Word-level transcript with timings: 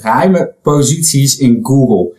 geheime 0.00 0.54
posities 0.62 1.38
in 1.38 1.58
Google. 1.62 2.16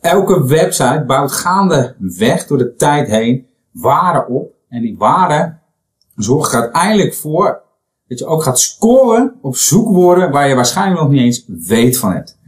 Elke 0.00 0.46
website 0.46 1.04
bouwt 1.06 1.32
gaandeweg 1.32 2.46
door 2.46 2.58
de 2.58 2.74
tijd 2.74 3.08
heen 3.08 3.46
waarde 3.72 4.32
op. 4.32 4.52
En 4.68 4.82
die 4.82 4.96
waarde 4.98 5.56
zorgt 6.16 6.52
er 6.52 6.60
uiteindelijk 6.60 7.14
voor 7.14 7.62
dat 8.08 8.18
je 8.18 8.26
ook 8.26 8.42
gaat 8.42 8.58
scoren 8.58 9.34
op 9.40 9.56
zoekwoorden 9.56 10.30
waar 10.30 10.48
je 10.48 10.54
waarschijnlijk 10.54 11.00
nog 11.00 11.10
niet 11.10 11.20
eens 11.20 11.44
weet 11.66 11.98
van 11.98 12.12
hebt. 12.12 12.38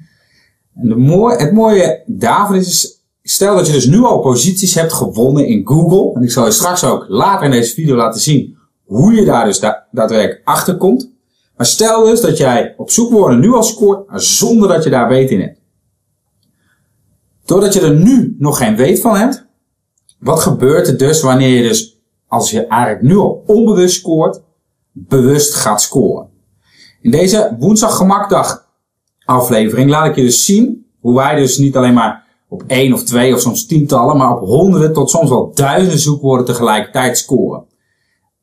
En 0.74 0.88
de 0.88 1.34
het 1.38 1.52
mooie 1.52 2.02
daarvan 2.06 2.56
is, 2.56 3.02
stel 3.22 3.56
dat 3.56 3.66
je 3.66 3.72
dus 3.72 3.86
nu 3.86 4.02
al 4.02 4.20
posities 4.20 4.74
hebt 4.74 4.92
gewonnen 4.92 5.46
in 5.46 5.66
Google. 5.66 6.14
En 6.14 6.22
ik 6.22 6.30
zal 6.30 6.44
je 6.44 6.50
straks 6.50 6.84
ook 6.84 7.04
later 7.08 7.44
in 7.44 7.50
deze 7.50 7.74
video 7.74 7.96
laten 7.96 8.20
zien 8.20 8.58
hoe 8.84 9.14
je 9.14 9.24
daar 9.24 9.44
dus 9.44 9.60
da 9.60 9.86
daadwerkelijk 9.90 10.40
achter 10.44 10.76
komt. 10.76 11.10
Maar 11.60 11.68
stel 11.68 12.04
dus 12.04 12.20
dat 12.20 12.36
jij 12.36 12.74
op 12.76 12.90
zoekwoorden 12.90 13.40
nu 13.40 13.52
al 13.52 13.62
scoort 13.62 14.22
zonder 14.22 14.68
dat 14.68 14.84
je 14.84 14.90
daar 14.90 15.08
weet 15.08 15.30
in 15.30 15.40
hebt. 15.40 15.60
Doordat 17.44 17.72
je 17.72 17.80
er 17.80 17.94
nu 17.94 18.36
nog 18.38 18.58
geen 18.58 18.76
weet 18.76 19.00
van 19.00 19.16
hebt, 19.16 19.46
wat 20.18 20.40
gebeurt 20.40 20.88
er 20.88 20.98
dus 20.98 21.22
wanneer 21.22 21.48
je 21.48 21.68
dus, 21.68 22.00
als 22.28 22.50
je 22.50 22.66
eigenlijk 22.66 23.02
nu 23.02 23.16
al 23.16 23.42
onbewust 23.46 23.94
scoort, 23.94 24.42
bewust 24.92 25.54
gaat 25.54 25.82
scoren? 25.82 26.28
In 27.00 27.10
deze 27.10 27.56
woensdag 27.58 27.96
gemakdag 27.96 28.66
aflevering 29.24 29.90
laat 29.90 30.06
ik 30.06 30.16
je 30.16 30.22
dus 30.22 30.44
zien 30.44 30.86
hoe 31.00 31.14
wij 31.14 31.34
dus 31.34 31.58
niet 31.58 31.76
alleen 31.76 31.94
maar 31.94 32.24
op 32.48 32.64
één 32.66 32.92
of 32.92 33.02
twee 33.02 33.34
of 33.34 33.40
soms 33.40 33.66
tientallen, 33.66 34.16
maar 34.16 34.36
op 34.36 34.48
honderden 34.48 34.92
tot 34.92 35.10
soms 35.10 35.28
wel 35.28 35.52
duizenden 35.54 35.98
zoekwoorden 35.98 36.46
tegelijkertijd 36.46 37.18
scoren. 37.18 37.64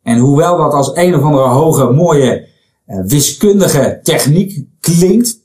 En 0.03 0.17
hoewel 0.17 0.57
dat 0.57 0.73
als 0.73 0.91
een 0.95 1.15
of 1.15 1.21
andere 1.21 1.47
hoge, 1.47 1.91
mooie, 1.91 2.55
wiskundige 2.87 3.99
techniek 4.03 4.65
klinkt, 4.79 5.39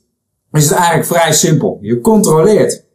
is 0.51 0.69
het 0.69 0.77
eigenlijk 0.77 1.05
vrij 1.05 1.33
simpel. 1.33 1.77
Je 1.81 1.99
controleert 1.99 2.85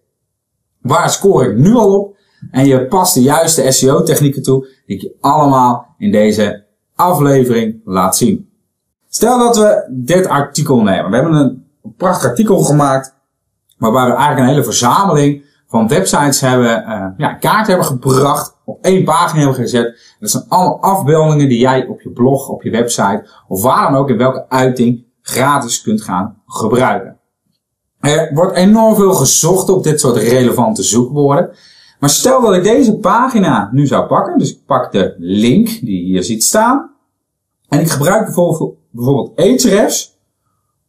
waar 0.81 1.11
score 1.11 1.51
ik 1.51 1.57
nu 1.57 1.75
al 1.75 2.01
op 2.01 2.17
en 2.51 2.67
je 2.67 2.87
past 2.87 3.15
de 3.15 3.23
juiste 3.23 3.71
SEO 3.71 4.03
technieken 4.03 4.43
toe 4.43 4.67
die 4.87 4.97
ik 4.97 5.03
je 5.03 5.17
allemaal 5.21 5.95
in 5.99 6.13
deze 6.13 6.65
aflevering 6.95 7.81
laat 7.85 8.17
zien. 8.17 8.51
Stel 9.09 9.39
dat 9.39 9.57
we 9.57 9.89
dit 9.91 10.27
artikel 10.27 10.83
nemen. 10.83 11.11
We 11.11 11.17
hebben 11.17 11.35
een 11.35 11.67
prachtig 11.97 12.29
artikel 12.29 12.59
gemaakt 12.59 13.15
waarbij 13.79 14.05
we 14.05 14.13
eigenlijk 14.13 14.41
een 14.41 14.49
hele 14.49 14.65
verzameling 14.65 15.45
van 15.67 15.89
websites 15.89 16.41
hebben, 16.41 16.85
uh, 16.89 17.07
ja, 17.17 17.35
kaart 17.35 17.67
hebben 17.67 17.87
gebracht, 17.87 18.57
op 18.69 18.85
één 18.85 19.05
pagina 19.05 19.39
hebben 19.39 19.61
gezet. 19.61 20.17
Dat 20.21 20.31
zijn 20.31 20.45
allemaal 20.49 20.81
afbeeldingen 20.81 21.49
die 21.49 21.59
jij 21.59 21.87
op 21.87 22.01
je 22.01 22.11
blog, 22.11 22.49
op 22.49 22.63
je 22.63 22.71
website 22.71 23.29
of 23.49 23.63
waar 23.63 23.91
dan 23.91 24.01
ook 24.01 24.11
in 24.11 24.17
welke 24.17 24.49
uiting 24.49 25.05
gratis 25.23 25.83
kunt 25.83 26.03
gaan 26.03 26.43
gebruiken. 26.47 27.19
Er 28.01 28.31
wordt 28.35 28.57
enorm 28.57 28.95
veel 28.95 29.13
gezocht 29.13 29.69
op 29.69 29.83
dit 29.83 30.01
soort 30.01 30.17
relevante 30.17 30.83
zoekwoorden. 30.83 31.51
Maar 32.01 32.11
stel 32.11 32.41
dat 32.41 32.55
ik 32.55 32.63
deze 32.63 32.97
pagina 32.97 33.69
nu 33.73 33.87
zou 33.87 34.07
pakken, 34.07 34.39
dus 34.39 34.51
ik 34.51 34.65
pak 34.67 34.93
de 34.93 35.15
link 35.19 35.67
die 35.67 35.99
je 35.99 36.05
hier 36.05 36.23
ziet 36.23 36.45
staan. 36.45 36.91
En 37.69 37.81
ik 37.81 37.91
gebruik 37.91 38.25
bijvoorbeeld, 38.25 38.77
bijvoorbeeld 38.91 39.39
Ahrefs 39.39 40.19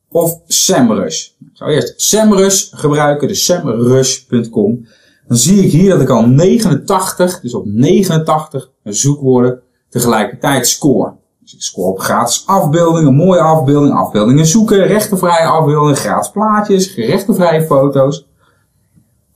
of 0.09 0.39
SEMrush. 0.47 1.27
Ik 1.27 1.49
zou 1.53 1.71
eerst 1.71 2.01
SEMrush 2.01 2.69
gebruiken, 2.75 3.27
dus 3.27 3.45
semrush.com. 3.45 4.87
Dan 5.29 5.37
zie 5.37 5.63
ik 5.63 5.71
hier 5.71 5.89
dat 5.89 6.01
ik 6.01 6.09
al 6.09 6.27
89, 6.27 7.39
dus 7.39 7.53
op 7.53 7.65
89 7.65 8.71
zoekwoorden 8.83 9.61
tegelijkertijd 9.89 10.67
score. 10.67 11.13
Dus 11.41 11.53
ik 11.53 11.61
score 11.61 11.87
op 11.87 11.99
gratis 11.99 12.43
afbeeldingen, 12.45 13.15
mooie 13.15 13.41
afbeeldingen, 13.41 13.97
afbeeldingen 13.97 14.45
zoeken, 14.45 14.87
rechtenvrije 14.87 15.45
afbeeldingen, 15.45 15.95
gratis 15.95 16.31
plaatjes, 16.31 16.95
rechtenvrije 16.95 17.61
foto's. 17.61 18.27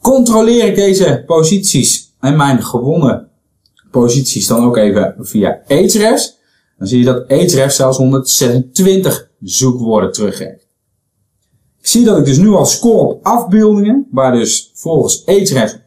Controleer 0.01 0.65
ik 0.65 0.75
deze 0.75 1.23
posities 1.25 2.13
en 2.19 2.35
mijn 2.35 2.63
gewonnen 2.63 3.29
posities 3.91 4.47
dan 4.47 4.65
ook 4.65 4.77
even 4.77 5.15
via 5.19 5.61
Ahrefs. 5.67 6.39
Dan 6.77 6.87
zie 6.87 6.99
je 6.99 7.05
dat 7.05 7.27
Ahrefs 7.27 7.75
zelfs 7.75 7.97
126 7.97 9.29
zoekwoorden 9.39 10.11
teruggeeft. 10.11 10.62
Ik 11.83 11.89
zie 11.89 12.05
dat 12.05 12.17
ik 12.17 12.25
dus 12.25 12.37
nu 12.37 12.49
al 12.49 12.65
score 12.65 12.97
op 12.97 13.25
afbeeldingen, 13.25 14.07
waar 14.11 14.31
dus 14.31 14.71
volgens 14.73 15.25
Ahrefs 15.25 15.77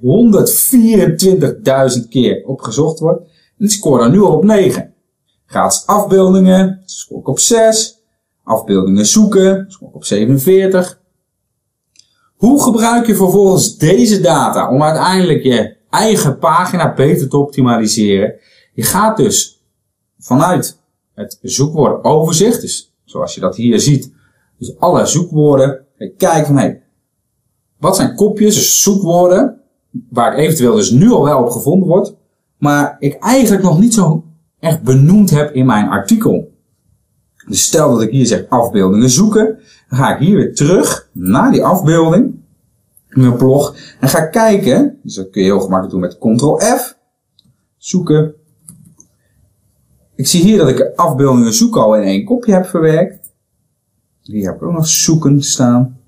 124.000 2.00 2.08
keer 2.08 2.42
op 2.46 2.60
gezocht 2.60 2.98
wordt. 2.98 3.20
En 3.58 3.64
ik 3.64 3.70
score 3.70 3.98
daar 3.98 4.10
nu 4.10 4.20
al 4.20 4.32
op 4.32 4.44
9. 4.44 4.94
Gratis 5.46 5.86
afbeeldingen, 5.86 6.82
score 6.84 7.20
ik 7.20 7.28
op 7.28 7.38
6. 7.38 8.02
Afbeeldingen 8.44 9.06
zoeken, 9.06 9.64
score 9.68 9.90
ik 9.90 9.96
op 9.96 10.04
47. 10.04 11.00
Hoe 12.36 12.62
gebruik 12.62 13.06
je 13.06 13.14
vervolgens 13.14 13.76
deze 13.76 14.20
data 14.20 14.70
om 14.70 14.82
uiteindelijk 14.82 15.42
je 15.42 15.76
eigen 15.90 16.38
pagina 16.38 16.94
beter 16.94 17.28
te 17.28 17.36
optimaliseren? 17.36 18.34
Je 18.72 18.82
gaat 18.82 19.16
dus 19.16 19.64
vanuit 20.18 20.78
het 21.14 21.38
zoekwoord 21.42 22.04
overzicht, 22.04 22.60
dus 22.60 22.94
zoals 23.04 23.34
je 23.34 23.40
dat 23.40 23.56
hier 23.56 23.80
ziet, 23.80 24.12
dus 24.58 24.78
alle 24.78 25.06
zoekwoorden, 25.06 25.85
Kijk 26.16 26.46
van, 26.46 26.58
hé, 26.58 26.74
wat 27.78 27.96
zijn 27.96 28.14
kopjes, 28.14 28.54
dus 28.54 28.82
zoekwoorden, 28.82 29.60
waar 30.10 30.32
ik 30.32 30.38
eventueel 30.38 30.74
dus 30.74 30.90
nu 30.90 31.10
al 31.10 31.24
wel 31.24 31.42
op 31.42 31.50
gevonden 31.50 31.88
word, 31.88 32.14
maar 32.58 32.96
ik 32.98 33.14
eigenlijk 33.14 33.62
nog 33.62 33.78
niet 33.78 33.94
zo 33.94 34.24
echt 34.58 34.82
benoemd 34.82 35.30
heb 35.30 35.54
in 35.54 35.66
mijn 35.66 35.88
artikel. 35.88 36.54
Dus 37.48 37.62
stel 37.62 37.90
dat 37.90 38.02
ik 38.02 38.10
hier 38.10 38.26
zeg 38.26 38.48
afbeeldingen 38.48 39.10
zoeken, 39.10 39.58
dan 39.88 39.98
ga 39.98 40.14
ik 40.14 40.26
hier 40.26 40.36
weer 40.36 40.54
terug 40.54 41.08
naar 41.12 41.52
die 41.52 41.64
afbeelding, 41.64 42.24
in 43.10 43.20
mijn 43.20 43.36
blog, 43.36 43.76
en 44.00 44.08
ga 44.08 44.26
kijken, 44.26 44.98
dus 45.02 45.14
dat 45.14 45.30
kun 45.30 45.42
je 45.42 45.48
heel 45.48 45.60
gemakkelijk 45.60 45.90
doen 45.90 46.00
met 46.00 46.18
Ctrl 46.18 46.58
F, 46.76 46.98
zoeken. 47.76 48.34
Ik 50.14 50.26
zie 50.26 50.42
hier 50.42 50.58
dat 50.58 50.68
ik 50.68 50.92
afbeeldingen 50.96 51.52
zoeken 51.52 51.82
al 51.82 51.96
in 51.96 52.02
één 52.02 52.24
kopje 52.24 52.52
heb 52.52 52.66
verwerkt. 52.66 53.25
Die 54.26 54.44
heb 54.44 54.54
ik 54.54 54.62
ook 54.62 54.72
nog 54.72 54.86
zoeken 54.86 55.42
staan. 55.42 55.98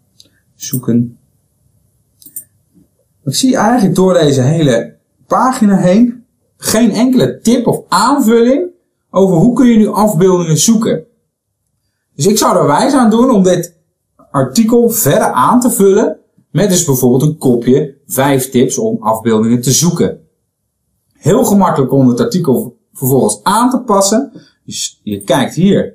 Zoeken. 0.55 1.19
Ik 3.25 3.35
zie 3.35 3.57
eigenlijk 3.57 3.95
door 3.95 4.15
deze 4.15 4.43
hele 4.43 4.97
pagina 5.27 5.77
heen 5.77 6.25
geen 6.57 6.91
enkele 6.91 7.41
tip 7.41 7.67
of 7.67 7.85
aanvulling 7.89 8.71
over 9.11 9.37
hoe 9.37 9.55
kun 9.55 9.67
je 9.67 9.77
nu 9.77 9.87
afbeeldingen 9.87 10.59
zoeken. 10.59 11.05
Dus 12.15 12.27
ik 12.27 12.39
zou 12.39 12.59
er 12.59 12.67
wijs 12.67 12.93
aan 12.93 13.11
doen 13.11 13.31
om 13.31 13.43
dit 13.43 13.77
artikel 14.31 14.91
verder 14.91 15.33
aan 15.33 15.61
te 15.61 15.71
vullen 15.71 16.17
met 16.51 16.69
dus 16.69 16.85
bijvoorbeeld 16.85 17.23
een 17.23 17.39
kopje 17.39 17.97
5 18.07 18.51
tips 18.51 18.79
om 18.79 18.97
afbeeldingen 19.03 19.61
te 19.61 19.73
zoeken. 19.73 20.21
Heel 21.13 21.45
gemakkelijk 21.45 21.93
om 21.93 22.09
het 22.09 22.21
artikel 22.21 22.79
vervolgens 22.93 23.41
aan 23.43 23.71
te 23.71 23.81
passen. 23.81 24.33
Dus 24.65 25.01
je 25.03 25.23
kijkt 25.23 25.55
hier 25.55 25.95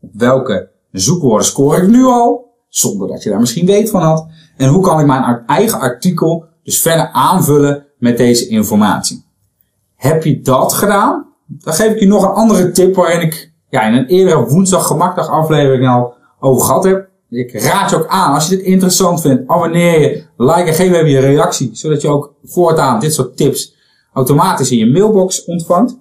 welke 0.00 0.72
zoekwoorden 1.00 1.46
score 1.46 1.82
ik 1.82 1.88
nu 1.88 2.04
al, 2.04 2.52
zonder 2.68 3.08
dat 3.08 3.22
je 3.22 3.30
daar 3.30 3.40
misschien 3.40 3.66
weet 3.66 3.90
van 3.90 4.02
had. 4.02 4.26
En 4.56 4.68
hoe 4.68 4.82
kan 4.82 5.00
ik 5.00 5.06
mijn 5.06 5.42
eigen 5.46 5.80
artikel 5.80 6.44
dus 6.62 6.80
verder 6.80 7.08
aanvullen 7.08 7.86
met 7.98 8.16
deze 8.16 8.48
informatie. 8.48 9.24
Heb 9.96 10.24
je 10.24 10.40
dat 10.40 10.72
gedaan? 10.72 11.26
Dan 11.46 11.74
geef 11.74 11.92
ik 11.92 12.00
je 12.00 12.06
nog 12.06 12.22
een 12.22 12.34
andere 12.34 12.70
tip 12.70 12.94
waarin 12.94 13.20
ik 13.20 13.52
ja, 13.70 13.82
in 13.82 13.94
een 13.94 14.06
eerdere 14.06 14.46
woensdag 14.46 14.86
gemakdag 14.86 15.28
aflevering 15.28 15.88
al 15.88 16.14
over 16.40 16.64
gehad 16.64 16.84
heb. 16.84 17.08
Ik 17.30 17.60
raad 17.60 17.90
je 17.90 17.96
ook 17.96 18.06
aan, 18.06 18.34
als 18.34 18.48
je 18.48 18.56
dit 18.56 18.64
interessant 18.64 19.20
vindt, 19.20 19.48
abonneer 19.48 20.00
je, 20.00 20.24
like 20.36 20.68
en 20.68 20.74
geef 20.74 20.92
even 20.92 21.10
je 21.10 21.18
reactie, 21.18 21.70
zodat 21.72 22.00
je 22.00 22.08
ook 22.08 22.34
voortaan 22.44 23.00
dit 23.00 23.14
soort 23.14 23.36
tips 23.36 23.74
automatisch 24.12 24.70
in 24.70 24.78
je 24.78 24.90
mailbox 24.90 25.44
ontvangt. 25.44 25.98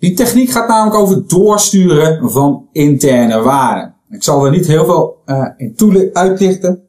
Die 0.00 0.14
techniek 0.14 0.50
gaat 0.50 0.68
namelijk 0.68 0.96
over 0.96 1.28
doorsturen 1.28 2.30
van 2.30 2.68
interne 2.72 3.42
waarden. 3.42 3.94
Ik 4.08 4.22
zal 4.22 4.44
er 4.44 4.50
niet 4.50 4.66
heel 4.66 4.84
veel 4.84 5.22
uh, 5.26 5.46
in 5.56 6.10
uitlichten. 6.12 6.82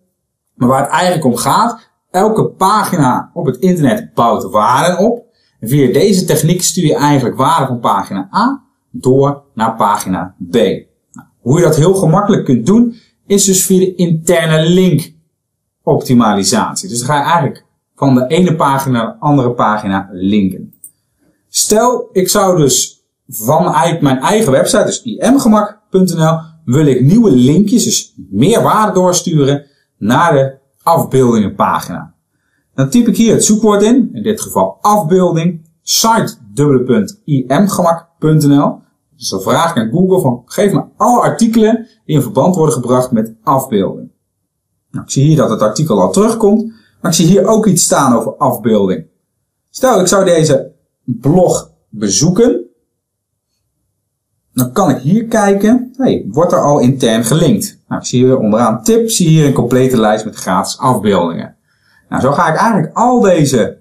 Maar 0.55 0.67
waar 0.67 0.81
het 0.81 0.91
eigenlijk 0.91 1.25
om 1.25 1.35
gaat, 1.35 1.89
elke 2.11 2.49
pagina 2.49 3.31
op 3.33 3.45
het 3.45 3.57
internet 3.57 4.13
bouwt 4.13 4.43
waarden 4.43 4.99
op. 4.99 5.25
En 5.59 5.69
via 5.69 5.93
deze 5.93 6.25
techniek 6.25 6.61
stuur 6.61 6.85
je 6.85 6.95
eigenlijk 6.95 7.37
waarden 7.37 7.67
van 7.67 7.79
pagina 7.79 8.29
A 8.35 8.63
door 8.91 9.43
naar 9.53 9.75
pagina 9.75 10.35
B. 10.49 10.53
Nou, 10.53 11.27
hoe 11.39 11.59
je 11.59 11.65
dat 11.65 11.75
heel 11.75 11.93
gemakkelijk 11.93 12.45
kunt 12.45 12.65
doen, 12.65 12.95
is 13.27 13.45
dus 13.45 13.65
via 13.65 13.79
de 13.79 13.95
interne 13.95 14.69
link 14.69 15.13
optimalisatie. 15.83 16.89
Dus 16.89 16.97
dan 16.97 17.07
ga 17.07 17.15
je 17.15 17.23
eigenlijk 17.23 17.65
van 17.95 18.15
de 18.15 18.27
ene 18.27 18.55
pagina 18.55 19.03
naar 19.03 19.13
de 19.13 19.19
andere 19.19 19.51
pagina 19.51 20.09
linken. 20.11 20.73
Stel, 21.49 22.09
ik 22.11 22.29
zou 22.29 22.57
dus 22.57 23.00
vanuit 23.31 24.01
mijn 24.01 24.19
eigen 24.19 24.51
website, 24.51 24.83
dus 24.83 25.03
imgemak.nl, 25.03 26.39
wil 26.65 26.85
ik 26.85 27.01
nieuwe 27.01 27.31
linkjes, 27.31 27.83
dus 27.83 28.15
meer 28.29 28.61
waarde 28.61 28.93
doorsturen 28.93 29.65
naar 29.97 30.33
de 30.33 30.57
afbeeldingenpagina. 30.83 32.13
Dan 32.73 32.89
typ 32.89 33.07
ik 33.07 33.17
hier 33.17 33.33
het 33.33 33.45
zoekwoord 33.45 33.81
in, 33.81 34.09
in 34.13 34.23
dit 34.23 34.41
geval 34.41 34.77
afbeelding, 34.81 35.69
site.imgemak.nl. 35.81 38.79
Dus 39.17 39.29
dan 39.29 39.41
vraag 39.41 39.71
ik 39.71 39.77
aan 39.77 39.91
Google 39.91 40.21
van, 40.21 40.41
geef 40.45 40.73
me 40.73 40.83
alle 40.97 41.21
artikelen 41.21 41.87
die 42.05 42.15
in 42.15 42.21
verband 42.21 42.55
worden 42.55 42.75
gebracht 42.75 43.11
met 43.11 43.33
afbeelding. 43.43 44.11
Nou, 44.91 45.05
ik 45.05 45.11
zie 45.11 45.25
hier 45.25 45.37
dat 45.37 45.49
het 45.49 45.61
artikel 45.61 46.01
al 46.01 46.11
terugkomt, 46.11 46.73
maar 47.01 47.11
ik 47.11 47.17
zie 47.17 47.25
hier 47.25 47.45
ook 47.45 47.65
iets 47.65 47.83
staan 47.83 48.15
over 48.15 48.35
afbeelding. 48.35 49.05
Stel, 49.69 49.99
ik 49.99 50.07
zou 50.07 50.25
deze 50.25 50.71
blog 51.03 51.71
bezoeken. 51.89 52.65
Dan 54.61 54.71
kan 54.71 54.89
ik 54.89 54.97
hier 54.97 55.25
kijken, 55.25 55.93
hey, 55.97 56.25
wordt 56.27 56.51
er 56.51 56.63
al 56.63 56.79
intern 56.79 57.23
gelinkt? 57.23 57.79
Nou, 57.87 58.01
ik 58.01 58.07
zie 58.07 58.23
hier 58.23 58.37
onderaan 58.37 58.83
tip, 58.83 59.09
zie 59.09 59.27
hier 59.27 59.45
een 59.45 59.53
complete 59.53 59.99
lijst 59.99 60.25
met 60.25 60.35
gratis 60.35 60.77
afbeeldingen. 60.77 61.55
Nou, 62.09 62.21
zo 62.21 62.31
ga 62.31 62.49
ik 62.49 62.55
eigenlijk 62.55 62.97
al 62.97 63.19
deze, 63.19 63.77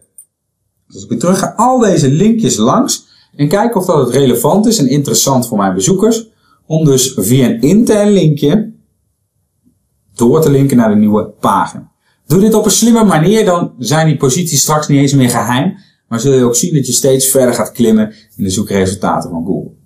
als 0.92 1.02
ik 1.02 1.08
weer 1.08 1.18
terug 1.18 1.38
ga, 1.38 1.52
al 1.56 1.78
deze 1.78 2.10
linkjes 2.10 2.56
langs 2.56 3.06
en 3.36 3.48
kijken 3.48 3.80
of 3.80 3.86
dat 3.86 4.06
het 4.06 4.14
relevant 4.14 4.66
is 4.66 4.78
en 4.78 4.88
interessant 4.88 5.48
voor 5.48 5.58
mijn 5.58 5.74
bezoekers. 5.74 6.28
Om 6.66 6.84
dus 6.84 7.14
via 7.16 7.46
een 7.46 7.60
intern 7.60 8.10
linkje 8.10 8.72
door 10.14 10.40
te 10.40 10.50
linken 10.50 10.76
naar 10.76 10.90
de 10.90 10.96
nieuwe 10.96 11.24
pagina. 11.24 11.90
Doe 12.26 12.40
dit 12.40 12.54
op 12.54 12.64
een 12.64 12.70
slimme 12.70 13.04
manier, 13.04 13.44
dan 13.44 13.72
zijn 13.78 14.06
die 14.06 14.16
posities 14.16 14.60
straks 14.60 14.88
niet 14.88 15.00
eens 15.00 15.14
meer 15.14 15.30
geheim. 15.30 15.76
Maar 16.08 16.20
zul 16.20 16.32
je 16.32 16.44
ook 16.44 16.56
zien 16.56 16.74
dat 16.74 16.86
je 16.86 16.92
steeds 16.92 17.26
verder 17.26 17.54
gaat 17.54 17.72
klimmen 17.72 18.14
in 18.36 18.44
de 18.44 18.50
zoekresultaten 18.50 19.30
van 19.30 19.44
Google. 19.44 19.78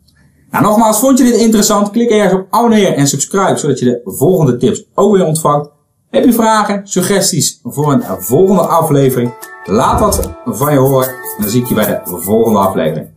Nou, 0.55 0.67
nogmaals, 0.67 0.99
vond 0.99 1.19
je 1.19 1.25
dit 1.25 1.37
interessant? 1.37 1.91
Klik 1.91 2.11
ergens 2.11 2.41
op 2.41 2.47
abonneren 2.51 2.97
en 2.97 3.07
subscribe, 3.07 3.57
zodat 3.57 3.79
je 3.79 3.85
de 3.85 4.01
volgende 4.05 4.57
tips 4.57 4.85
ook 4.95 5.17
weer 5.17 5.25
ontvangt. 5.25 5.71
Heb 6.11 6.25
je 6.25 6.33
vragen, 6.33 6.81
suggesties 6.87 7.61
voor 7.63 7.93
een 7.93 8.03
volgende 8.19 8.63
aflevering? 8.63 9.35
Laat 9.65 10.01
wat 10.01 10.31
van 10.45 10.73
je 10.73 10.79
horen 10.79 11.09
en 11.09 11.15
dan 11.39 11.49
zie 11.49 11.61
ik 11.63 11.69
je 11.69 11.75
bij 11.75 11.87
de 11.87 12.01
volgende 12.05 12.59
aflevering. 12.59 13.09